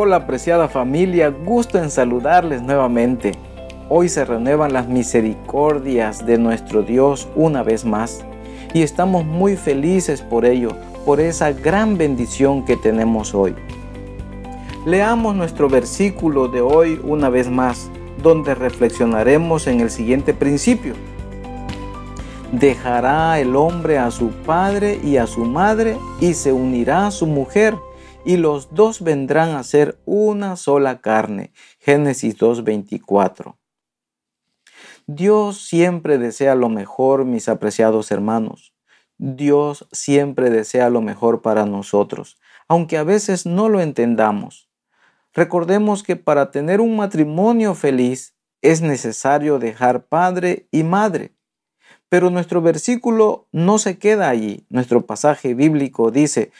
Hola 0.00 0.14
apreciada 0.14 0.68
familia, 0.68 1.28
gusto 1.28 1.76
en 1.76 1.90
saludarles 1.90 2.62
nuevamente. 2.62 3.32
Hoy 3.88 4.08
se 4.08 4.24
renuevan 4.24 4.72
las 4.72 4.86
misericordias 4.86 6.24
de 6.24 6.38
nuestro 6.38 6.84
Dios 6.84 7.26
una 7.34 7.64
vez 7.64 7.84
más 7.84 8.24
y 8.72 8.82
estamos 8.82 9.24
muy 9.24 9.56
felices 9.56 10.22
por 10.22 10.44
ello, 10.44 10.70
por 11.04 11.18
esa 11.18 11.50
gran 11.50 11.98
bendición 11.98 12.64
que 12.64 12.76
tenemos 12.76 13.34
hoy. 13.34 13.56
Leamos 14.86 15.34
nuestro 15.34 15.68
versículo 15.68 16.46
de 16.46 16.60
hoy 16.60 17.00
una 17.02 17.28
vez 17.28 17.50
más, 17.50 17.90
donde 18.22 18.54
reflexionaremos 18.54 19.66
en 19.66 19.80
el 19.80 19.90
siguiente 19.90 20.32
principio. 20.32 20.94
Dejará 22.52 23.40
el 23.40 23.56
hombre 23.56 23.98
a 23.98 24.12
su 24.12 24.28
padre 24.30 25.00
y 25.02 25.16
a 25.16 25.26
su 25.26 25.44
madre 25.44 25.96
y 26.20 26.34
se 26.34 26.52
unirá 26.52 27.08
a 27.08 27.10
su 27.10 27.26
mujer 27.26 27.74
y 28.28 28.36
los 28.36 28.74
dos 28.74 29.00
vendrán 29.00 29.56
a 29.56 29.62
ser 29.62 29.98
una 30.04 30.56
sola 30.56 31.00
carne. 31.00 31.50
Génesis 31.78 32.36
2.24. 32.36 33.56
Dios 35.06 35.66
siempre 35.66 36.18
desea 36.18 36.54
lo 36.54 36.68
mejor, 36.68 37.24
mis 37.24 37.48
apreciados 37.48 38.10
hermanos. 38.10 38.74
Dios 39.16 39.88
siempre 39.92 40.50
desea 40.50 40.90
lo 40.90 41.00
mejor 41.00 41.40
para 41.40 41.64
nosotros, 41.64 42.38
aunque 42.68 42.98
a 42.98 43.02
veces 43.02 43.46
no 43.46 43.70
lo 43.70 43.80
entendamos. 43.80 44.68
Recordemos 45.32 46.02
que 46.02 46.16
para 46.16 46.50
tener 46.50 46.82
un 46.82 46.96
matrimonio 46.96 47.74
feliz 47.74 48.34
es 48.60 48.82
necesario 48.82 49.58
dejar 49.58 50.04
padre 50.04 50.68
y 50.70 50.82
madre. 50.82 51.32
Pero 52.10 52.28
nuestro 52.28 52.60
versículo 52.60 53.48
no 53.52 53.78
se 53.78 53.98
queda 53.98 54.28
allí. 54.28 54.66
Nuestro 54.68 55.06
pasaje 55.06 55.54
bíblico 55.54 56.10
dice, 56.10 56.52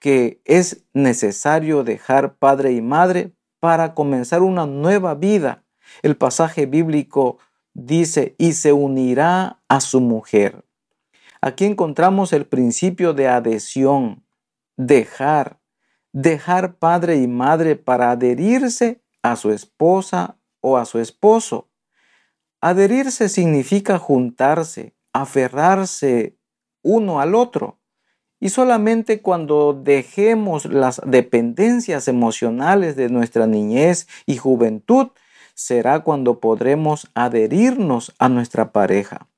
que 0.00 0.40
es 0.44 0.84
necesario 0.92 1.84
dejar 1.84 2.36
padre 2.36 2.72
y 2.72 2.80
madre 2.80 3.32
para 3.60 3.94
comenzar 3.94 4.42
una 4.42 4.66
nueva 4.66 5.14
vida. 5.14 5.64
El 6.02 6.16
pasaje 6.16 6.66
bíblico 6.66 7.38
dice, 7.74 8.34
y 8.38 8.54
se 8.54 8.72
unirá 8.72 9.62
a 9.68 9.80
su 9.80 10.00
mujer. 10.00 10.64
Aquí 11.42 11.64
encontramos 11.64 12.32
el 12.32 12.46
principio 12.46 13.12
de 13.12 13.28
adhesión, 13.28 14.24
dejar, 14.76 15.60
dejar 16.12 16.76
padre 16.76 17.16
y 17.16 17.28
madre 17.28 17.76
para 17.76 18.10
adherirse 18.10 19.02
a 19.22 19.36
su 19.36 19.50
esposa 19.50 20.38
o 20.60 20.76
a 20.76 20.84
su 20.84 20.98
esposo. 20.98 21.70
Adherirse 22.60 23.28
significa 23.28 23.98
juntarse, 23.98 24.94
aferrarse 25.12 26.36
uno 26.82 27.20
al 27.20 27.34
otro. 27.34 27.79
Y 28.40 28.48
solamente 28.48 29.20
cuando 29.20 29.74
dejemos 29.74 30.64
las 30.64 31.00
dependencias 31.04 32.08
emocionales 32.08 32.96
de 32.96 33.10
nuestra 33.10 33.46
niñez 33.46 34.08
y 34.24 34.38
juventud, 34.38 35.08
será 35.54 36.00
cuando 36.00 36.40
podremos 36.40 37.10
adherirnos 37.14 38.14
a 38.18 38.30
nuestra 38.30 38.72
pareja. 38.72 39.28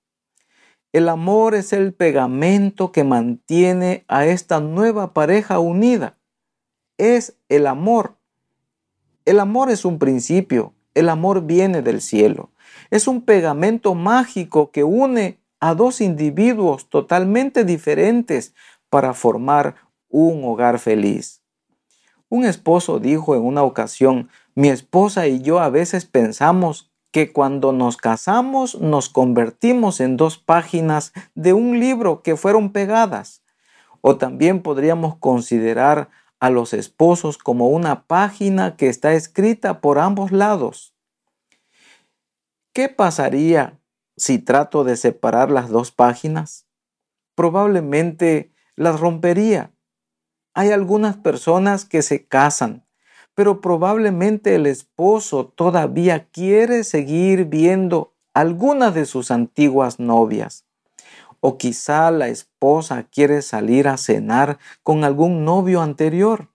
El 0.93 1.09
amor 1.09 1.57
es 1.57 1.73
el 1.73 1.93
pegamento 1.95 2.93
que 2.93 3.03
mantiene 3.03 4.05
a 4.07 4.27
esta 4.27 4.61
nueva 4.61 5.15
pareja 5.15 5.59
unida. 5.59 6.19
Es 6.97 7.37
el 7.49 7.67
amor. 7.67 8.19
El 9.25 9.41
amor 9.41 9.71
es 9.71 9.85
un 9.85 9.99
principio. 9.99 10.75
El 10.95 11.09
amor 11.09 11.47
viene 11.47 11.83
del 11.83 12.03
cielo. 12.03 12.51
Es 12.91 13.09
un 13.09 13.23
pegamento 13.23 13.95
mágico 13.95 14.71
que 14.71 14.85
une 14.85 15.41
a 15.61 15.75
dos 15.75 16.01
individuos 16.01 16.89
totalmente 16.91 17.65
diferentes, 17.65 18.53
para 18.93 19.15
formar 19.15 19.77
un 20.11 20.45
hogar 20.45 20.79
feliz. 20.79 21.41
Un 22.29 22.45
esposo 22.45 22.99
dijo 22.99 23.35
en 23.35 23.41
una 23.41 23.63
ocasión, 23.63 24.29
mi 24.55 24.69
esposa 24.69 25.27
y 25.29 25.41
yo 25.41 25.61
a 25.61 25.71
veces 25.71 26.05
pensamos 26.05 26.93
que 27.11 27.33
cuando 27.33 27.73
nos 27.73 27.97
casamos 27.97 28.79
nos 28.79 29.09
convertimos 29.09 30.01
en 30.01 30.19
dos 30.19 30.37
páginas 30.37 31.15
de 31.35 31.55
un 31.55 31.81
libro 31.81 32.21
que 32.21 32.37
fueron 32.37 32.71
pegadas. 32.71 33.43
O 34.03 34.19
también 34.19 34.61
podríamos 34.61 35.17
considerar 35.17 36.11
a 36.39 36.51
los 36.51 36.75
esposos 36.75 37.39
como 37.39 37.71
una 37.71 38.03
página 38.05 38.77
que 38.77 38.91
está 38.91 39.15
escrita 39.15 39.81
por 39.81 39.99
ambos 40.01 40.33
lados. 40.33 40.95
¿Qué 42.75 42.91
pasaría 42.91 43.81
si 44.19 44.39
trato 44.39 44.85
de 44.85 44.99
separar 44.99 45.51
las 45.51 45.71
dos 45.71 45.93
páginas? 45.93 46.67
Probablemente 47.35 48.53
las 48.77 49.01
rompería. 49.01 49.73
Hay 50.55 50.71
algunas 50.71 51.17
personas 51.17 51.85
que 51.85 52.03
se 52.03 52.27
casan, 52.27 52.87
pero 53.35 53.61
probablemente 53.61 54.55
el 54.55 54.67
esposo 54.67 55.47
todavía 55.47 56.29
quiere 56.31 56.85
seguir 56.85 57.47
viendo 57.47 58.15
algunas 58.35 58.95
de 58.95 59.07
sus 59.07 59.31
antiguas 59.31 59.99
novias. 59.99 60.67
O 61.41 61.59
quizá 61.59 62.11
la 62.11 62.29
esposa 62.29 63.05
quiere 63.05 63.43
salir 63.43 63.89
a 63.89 63.97
cenar 63.97 64.59
con 64.83 65.05
algún 65.05 65.45
novio 65.45 65.83
anterior. 65.83 66.49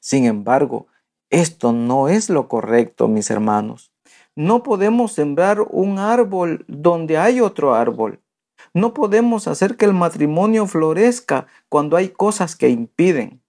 Sin 0.00 0.26
embargo, 0.26 0.86
esto 1.30 1.72
no 1.72 2.08
es 2.08 2.28
lo 2.28 2.48
correcto, 2.48 3.06
mis 3.06 3.30
hermanos. 3.30 3.92
No 4.34 4.62
podemos 4.62 5.12
sembrar 5.12 5.60
un 5.60 5.98
árbol 5.98 6.64
donde 6.66 7.18
hay 7.18 7.40
otro 7.40 7.74
árbol. 7.74 8.20
No 8.72 8.94
podemos 8.94 9.48
hacer 9.48 9.76
que 9.76 9.84
el 9.84 9.94
matrimonio 9.94 10.66
florezca 10.66 11.46
cuando 11.68 11.96
hay 11.96 12.10
cosas 12.10 12.54
que 12.54 12.68
impiden. 12.68 13.42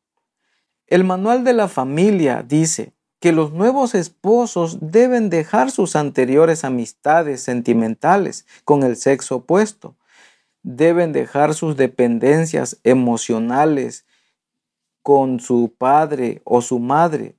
El 0.87 1.03
manual 1.03 1.43
de 1.43 1.53
la 1.53 1.67
familia 1.67 2.43
dice 2.47 2.93
que 3.19 3.31
los 3.31 3.53
nuevos 3.53 3.93
esposos 3.93 4.79
deben 4.81 5.29
dejar 5.29 5.69
sus 5.69 5.95
anteriores 5.95 6.65
amistades 6.65 7.41
sentimentales 7.43 8.47
con 8.65 8.81
el 8.81 8.95
sexo 8.95 9.37
opuesto. 9.37 9.95
Deben 10.63 11.11
dejar 11.13 11.53
sus 11.53 11.77
dependencias 11.77 12.79
emocionales 12.83 14.05
con 15.03 15.39
su 15.39 15.73
padre 15.77 16.41
o 16.45 16.61
su 16.61 16.79
madre 16.79 17.35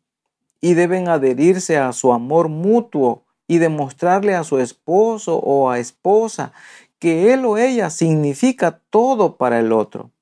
y 0.60 0.74
deben 0.74 1.08
adherirse 1.08 1.78
a 1.78 1.92
su 1.92 2.12
amor 2.12 2.48
mutuo 2.48 3.24
y 3.48 3.58
demostrarle 3.58 4.36
a 4.36 4.44
su 4.44 4.58
esposo 4.60 5.36
o 5.36 5.68
a 5.68 5.80
esposa 5.80 6.52
que 7.02 7.32
él 7.32 7.44
o 7.46 7.58
ella 7.58 7.90
significa 7.90 8.80
todo 8.88 9.36
para 9.36 9.58
el 9.58 9.72
otro. 9.72 10.12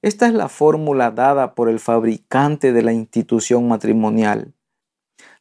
Esta 0.00 0.28
es 0.28 0.32
la 0.32 0.48
fórmula 0.48 1.10
dada 1.10 1.54
por 1.54 1.68
el 1.68 1.78
fabricante 1.78 2.72
de 2.72 2.80
la 2.80 2.94
institución 2.94 3.68
matrimonial. 3.68 4.54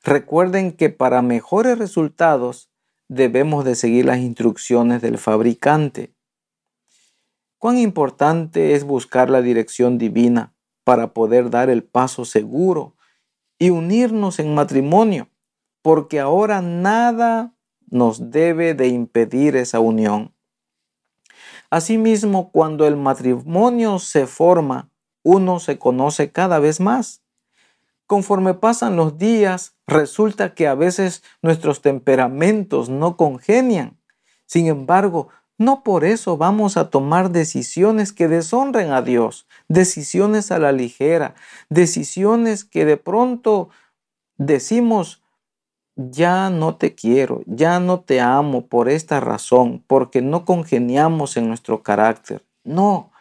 Recuerden 0.04 0.74
que 0.74 0.90
para 0.90 1.22
mejores 1.22 1.78
resultados 1.78 2.70
debemos 3.08 3.64
de 3.64 3.76
seguir 3.76 4.04
las 4.04 4.18
instrucciones 4.18 5.02
del 5.02 5.18
fabricante. 5.18 6.14
Cuán 7.58 7.78
importante 7.78 8.74
es 8.74 8.84
buscar 8.84 9.30
la 9.30 9.42
dirección 9.42 9.98
divina 9.98 10.54
para 10.84 11.14
poder 11.14 11.50
dar 11.50 11.70
el 11.70 11.86
paso 11.86 12.26
seguro 12.26 12.98
y 13.58 13.70
unirnos 13.70 14.40
en 14.40 14.54
matrimonio, 14.54 15.30
porque 15.82 16.20
ahora 16.20 16.62
nada 16.62 17.56
nos 17.90 18.30
debe 18.30 18.74
de 18.74 18.90
impedir 18.90 19.56
esa 19.56 19.80
unión. 19.80 20.34
Asimismo, 21.70 22.52
cuando 22.52 22.88
el 22.88 22.96
matrimonio 22.96 24.00
se 24.00 24.26
forma, 24.26 24.90
uno 25.24 25.60
se 25.60 25.78
conoce 25.78 26.32
cada 26.32 26.60
vez 26.60 26.80
más. 26.80 27.22
Conforme 28.08 28.56
pasan 28.56 28.96
los 28.96 29.20
días, 29.20 29.76
resulta 29.86 30.56
que 30.56 30.68
a 30.68 30.74
veces 30.74 31.22
nuestros 31.44 31.82
temperamentos 31.82 32.90
no 32.90 33.18
congenian. 33.18 34.00
Sin 34.48 34.66
embargo, 34.66 35.30
no 35.60 35.84
por 35.84 36.06
eso 36.06 36.38
vamos 36.38 36.78
a 36.78 36.90
tomar 36.90 37.32
decisiones 37.32 38.14
que 38.14 38.28
deshonren 38.28 38.92
a 38.92 39.04
Dios, 39.04 39.46
decisiones 39.68 40.52
a 40.52 40.58
la 40.58 40.72
ligera, 40.72 41.36
decisiones 41.70 42.64
que 42.64 42.86
de 42.86 42.98
pronto 42.98 43.70
decimos, 44.38 45.22
ya 46.00 46.50
no 46.50 46.78
te 46.78 46.96
quiero, 46.96 47.44
ya 47.46 47.82
no 47.82 48.00
te 48.00 48.22
amo 48.22 48.68
por 48.68 48.88
esta 48.88 49.20
razón, 49.20 49.84
porque 49.86 50.22
no 50.22 50.46
congeniamos 50.46 51.36
en 51.36 51.50
nuestro 51.50 51.84
carácter. 51.84 52.46
No, 52.64 53.12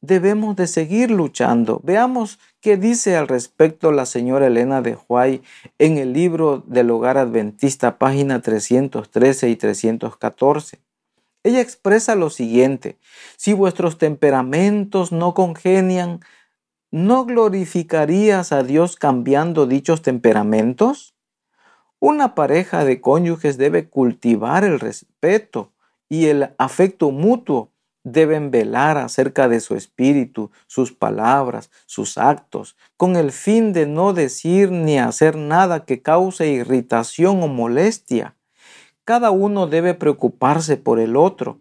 debemos 0.00 0.56
de 0.56 0.66
seguir 0.66 1.12
luchando. 1.12 1.80
Veamos 1.84 2.40
qué 2.60 2.76
dice 2.76 3.16
al 3.16 3.28
respecto 3.28 3.92
la 3.92 4.06
señora 4.06 4.48
Elena 4.48 4.82
de 4.82 4.98
Huay 5.08 5.42
en 5.78 5.98
el 5.98 6.12
libro 6.12 6.64
del 6.66 6.90
Hogar 6.90 7.16
Adventista, 7.16 7.96
página 7.96 8.42
313 8.42 9.48
y 9.48 9.54
314. 9.54 10.80
Ella 11.44 11.60
expresa 11.60 12.16
lo 12.16 12.28
siguiente, 12.28 12.98
si 13.36 13.52
vuestros 13.52 13.98
temperamentos 13.98 15.12
no 15.12 15.32
congenian, 15.32 16.20
¿no 16.90 17.24
glorificarías 17.24 18.50
a 18.50 18.64
Dios 18.64 18.96
cambiando 18.96 19.66
dichos 19.66 20.02
temperamentos? 20.02 21.14
Una 22.00 22.34
pareja 22.34 22.84
de 22.86 23.02
cónyuges 23.02 23.58
debe 23.58 23.90
cultivar 23.90 24.64
el 24.64 24.80
respeto 24.80 25.72
y 26.08 26.26
el 26.26 26.54
afecto 26.56 27.10
mutuo 27.10 27.70
deben 28.04 28.50
velar 28.50 28.96
acerca 28.96 29.48
de 29.48 29.60
su 29.60 29.76
espíritu, 29.76 30.50
sus 30.66 30.92
palabras, 30.92 31.70
sus 31.84 32.16
actos, 32.16 32.74
con 32.96 33.16
el 33.16 33.32
fin 33.32 33.74
de 33.74 33.86
no 33.86 34.14
decir 34.14 34.72
ni 34.72 34.98
hacer 34.98 35.36
nada 35.36 35.84
que 35.84 36.00
cause 36.00 36.48
irritación 36.48 37.42
o 37.42 37.48
molestia. 37.48 38.34
Cada 39.04 39.30
uno 39.30 39.66
debe 39.66 39.92
preocuparse 39.92 40.78
por 40.78 41.00
el 41.00 41.16
otro 41.16 41.58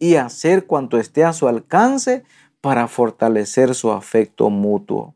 y 0.00 0.16
hacer 0.16 0.66
cuanto 0.66 0.98
esté 0.98 1.22
a 1.22 1.32
su 1.32 1.46
alcance 1.46 2.24
para 2.60 2.88
fortalecer 2.88 3.76
su 3.76 3.92
afecto 3.92 4.50
mutuo. 4.50 5.14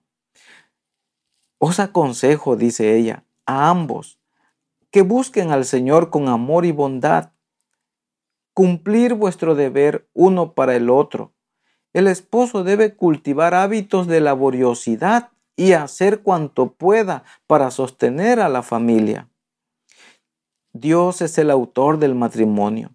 Os 1.58 1.80
aconsejo, 1.80 2.54
dice 2.54 2.96
ella, 2.96 3.24
a 3.44 3.68
ambos, 3.68 4.19
que 4.90 5.02
busquen 5.02 5.50
al 5.50 5.64
Señor 5.64 6.10
con 6.10 6.28
amor 6.28 6.64
y 6.64 6.72
bondad 6.72 7.32
cumplir 8.54 9.14
vuestro 9.14 9.54
deber 9.54 10.08
uno 10.12 10.52
para 10.52 10.76
el 10.76 10.90
otro. 10.90 11.32
El 11.92 12.06
esposo 12.06 12.62
debe 12.62 12.94
cultivar 12.94 13.54
hábitos 13.54 14.06
de 14.06 14.20
laboriosidad 14.20 15.30
y 15.56 15.72
hacer 15.72 16.22
cuanto 16.22 16.72
pueda 16.72 17.24
para 17.46 17.70
sostener 17.70 18.40
a 18.40 18.48
la 18.48 18.62
familia. 18.62 19.28
Dios 20.72 21.20
es 21.20 21.38
el 21.38 21.50
autor 21.50 21.98
del 21.98 22.14
matrimonio 22.14 22.90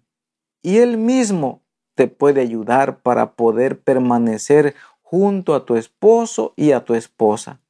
y 0.62 0.78
Él 0.78 0.98
mismo 0.98 1.62
te 1.94 2.08
puede 2.08 2.40
ayudar 2.40 3.00
para 3.00 3.32
poder 3.34 3.80
permanecer 3.80 4.74
junto 5.02 5.54
a 5.54 5.64
tu 5.64 5.76
esposo 5.76 6.52
y 6.56 6.72
a 6.72 6.84
tu 6.84 6.94
esposa. 6.94 7.60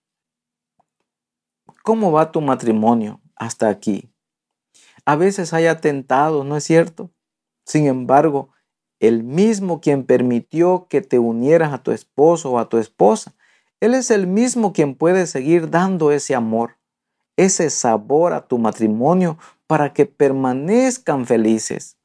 ¿Cómo 1.82 2.12
va 2.12 2.32
tu 2.32 2.40
matrimonio 2.40 3.20
hasta 3.36 3.68
aquí? 3.68 4.10
A 5.06 5.14
veces 5.14 5.52
hay 5.52 5.66
atentados, 5.66 6.44
¿no 6.44 6.56
es 6.56 6.64
cierto? 6.64 7.10
Sin 7.64 7.86
embargo, 7.86 8.50
el 8.98 9.22
mismo 9.22 9.80
quien 9.80 10.04
permitió 10.04 10.88
que 10.90 11.00
te 11.00 11.20
unieras 11.20 11.72
a 11.72 11.82
tu 11.82 11.92
esposo 11.92 12.50
o 12.50 12.58
a 12.58 12.68
tu 12.68 12.78
esposa, 12.78 13.34
Él 13.80 13.94
es 13.94 14.10
el 14.10 14.26
mismo 14.26 14.72
quien 14.72 14.96
puede 14.96 15.28
seguir 15.28 15.70
dando 15.70 16.10
ese 16.10 16.34
amor, 16.34 16.76
ese 17.36 17.70
sabor 17.70 18.32
a 18.32 18.48
tu 18.48 18.58
matrimonio 18.58 19.38
para 19.68 19.92
que 19.92 20.06
permanezcan 20.06 21.24
felices. 21.24 21.96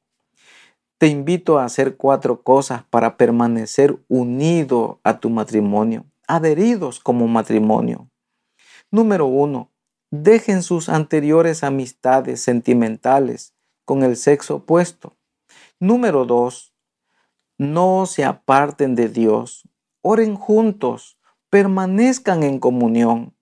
Te 0.99 1.07
invito 1.07 1.57
a 1.57 1.65
hacer 1.65 1.97
cuatro 1.97 2.43
cosas 2.43 2.83
para 2.91 3.17
permanecer 3.17 3.97
unido 4.09 4.99
a 5.03 5.19
tu 5.19 5.31
matrimonio, 5.31 6.05
adheridos 6.27 6.99
como 6.99 7.27
matrimonio. 7.27 8.07
Número 8.91 9.25
uno, 9.25 9.70
dejen 10.11 10.61
sus 10.61 10.89
anteriores 10.89 11.63
amistades 11.63 12.41
sentimentales 12.41 13.55
con 13.85 14.03
el 14.03 14.17
sexo 14.17 14.57
opuesto. 14.57 15.17
Número 15.79 16.25
dos, 16.25 16.75
no 17.57 18.05
se 18.05 18.25
aparten 18.25 18.93
de 18.95 19.07
Dios. 19.07 19.67
Oren 20.01 20.35
juntos, 20.35 21.17
permanezcan 21.49 22.43
en 22.43 22.59
comunión. 22.59 23.35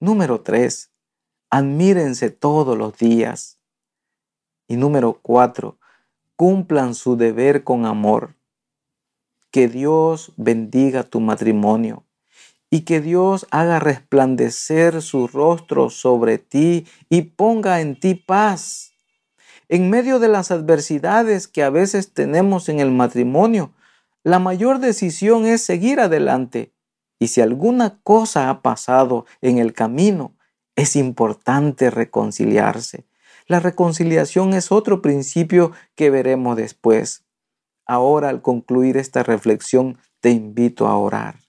Número 0.00 0.40
tres, 0.40 0.90
admírense 1.50 2.30
todos 2.30 2.76
los 2.76 2.96
días. 2.96 3.60
Y 4.66 4.76
número 4.76 5.20
cuatro, 5.20 5.78
cumplan 6.36 6.94
su 6.94 7.16
deber 7.16 7.62
con 7.62 7.84
amor. 7.84 8.36
Que 9.50 9.68
Dios 9.68 10.32
bendiga 10.36 11.02
tu 11.04 11.20
matrimonio 11.20 12.04
y 12.74 12.80
que 12.80 13.00
Dios 13.00 13.46
haga 13.52 13.78
resplandecer 13.78 15.00
su 15.00 15.28
rostro 15.28 15.90
sobre 15.90 16.38
ti 16.38 16.88
y 17.08 17.22
ponga 17.22 17.80
en 17.80 18.00
ti 18.00 18.16
paz. 18.16 18.94
En 19.68 19.90
medio 19.90 20.18
de 20.18 20.26
las 20.26 20.50
adversidades 20.50 21.46
que 21.46 21.62
a 21.62 21.70
veces 21.70 22.12
tenemos 22.14 22.68
en 22.68 22.80
el 22.80 22.90
matrimonio, 22.90 23.72
la 24.24 24.40
mayor 24.40 24.80
decisión 24.80 25.46
es 25.46 25.62
seguir 25.62 26.00
adelante. 26.00 26.72
Y 27.20 27.28
si 27.28 27.40
alguna 27.40 28.00
cosa 28.02 28.50
ha 28.50 28.60
pasado 28.60 29.24
en 29.40 29.58
el 29.58 29.72
camino, 29.72 30.34
es 30.74 30.96
importante 30.96 31.90
reconciliarse. 31.90 33.04
La 33.46 33.60
reconciliación 33.60 34.52
es 34.52 34.72
otro 34.72 35.00
principio 35.00 35.70
que 35.94 36.10
veremos 36.10 36.56
después. 36.56 37.22
Ahora, 37.86 38.30
al 38.30 38.42
concluir 38.42 38.96
esta 38.96 39.22
reflexión, 39.22 39.96
te 40.18 40.30
invito 40.30 40.88
a 40.88 40.98
orar. 40.98 41.43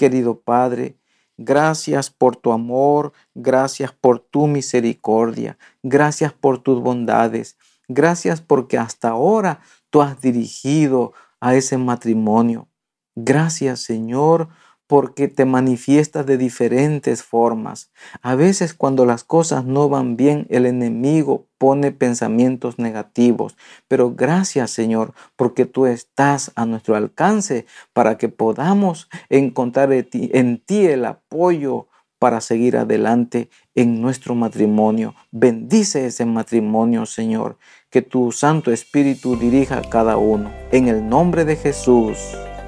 Querido 0.00 0.40
Padre, 0.40 0.96
Gracias 1.42 2.10
por 2.10 2.36
tu 2.36 2.52
amor, 2.52 3.12
gracias 3.34 3.92
por 3.92 4.18
tu 4.18 4.46
misericordia, 4.46 5.56
gracias 5.82 6.34
por 6.34 6.62
tus 6.62 6.82
bondades, 6.82 7.56
gracias 7.88 8.42
porque 8.42 8.76
hasta 8.76 9.08
ahora 9.08 9.60
tú 9.88 10.02
has 10.02 10.20
dirigido 10.20 11.14
a 11.40 11.54
ese 11.54 11.78
matrimonio. 11.78 12.68
Gracias 13.14 13.80
Señor 13.80 14.48
porque 14.90 15.28
te 15.28 15.44
manifiestas 15.44 16.26
de 16.26 16.36
diferentes 16.36 17.22
formas. 17.22 17.92
A 18.22 18.34
veces 18.34 18.74
cuando 18.74 19.06
las 19.06 19.22
cosas 19.22 19.64
no 19.64 19.88
van 19.88 20.16
bien, 20.16 20.48
el 20.50 20.66
enemigo 20.66 21.46
pone 21.58 21.92
pensamientos 21.92 22.80
negativos. 22.80 23.56
Pero 23.86 24.16
gracias 24.16 24.72
Señor, 24.72 25.12
porque 25.36 25.64
tú 25.64 25.86
estás 25.86 26.50
a 26.56 26.66
nuestro 26.66 26.96
alcance 26.96 27.66
para 27.92 28.18
que 28.18 28.28
podamos 28.28 29.08
encontrar 29.28 29.92
en 29.92 30.58
ti 30.58 30.86
el 30.86 31.04
apoyo 31.04 31.86
para 32.18 32.40
seguir 32.40 32.76
adelante 32.76 33.48
en 33.76 34.02
nuestro 34.02 34.34
matrimonio. 34.34 35.14
Bendice 35.30 36.06
ese 36.06 36.24
matrimonio, 36.24 37.06
Señor. 37.06 37.58
Que 37.90 38.02
tu 38.02 38.32
Santo 38.32 38.72
Espíritu 38.72 39.36
dirija 39.36 39.78
a 39.78 39.88
cada 39.88 40.16
uno. 40.16 40.50
En 40.72 40.88
el 40.88 41.08
nombre 41.08 41.44
de 41.44 41.54
Jesús. 41.54 42.18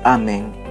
Amén. 0.04 0.61